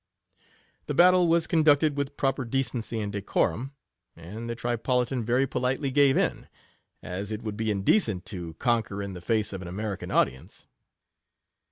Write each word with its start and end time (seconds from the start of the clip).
The 0.87 0.95
battle 0.95 1.27
was 1.27 1.45
conducted 1.45 1.95
with 1.95 2.17
proper 2.17 2.43
decency 2.43 2.99
and 3.01 3.11
decorum, 3.13 3.73
and 4.15 4.49
the 4.49 4.55
Tri 4.55 4.75
politan 4.77 5.23
very 5.23 5.45
politely 5.45 5.91
gave 5.91 6.17
in— 6.17 6.47
as 7.03 7.29
it 7.31 7.43
would 7.43 7.55
be 7.55 7.69
indecent 7.69 8.25
to 8.25 8.55
conquer 8.55 9.03
in 9.03 9.13
the 9.13 9.21
face 9.21 9.53
of 9.53 9.61
an 9.61 9.67
Aiim 9.67 9.91
ri 9.91 9.97
can 9.97 10.09
audience. 10.09 10.65